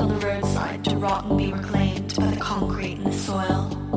on 0.00 0.08
the 0.08 0.26
roadside 0.26 0.84
to 0.84 0.96
rot 0.96 1.24
and 1.24 1.38
be 1.38 1.52
reclaimed 1.52 2.14
by 2.16 2.26
the 2.26 2.36
concrete 2.36 2.98
and 2.98 3.06
the 3.06 3.12
soil. 3.12 3.87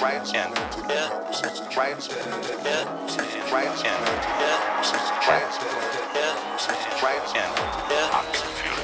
right 0.00 0.22
in, 0.34 0.52
right 1.76 1.96
in, 2.14 2.30
right 3.52 3.66
in, 3.84 3.98
right 7.02 7.26
in. 7.34 7.50
I'm 8.12 8.24
confused. 8.32 8.77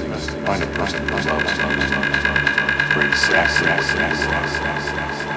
Find 0.00 0.62
a 0.62 0.66
person 0.68 1.06
who 1.08 1.14
loves, 1.14 1.28
loves, 1.28 2.94
brings 2.94 3.18
sex, 3.18 3.58
sex, 3.58 3.86
sex, 3.86 4.18
sex, 4.18 4.52
sex, 4.52 4.84
sex. 4.84 5.29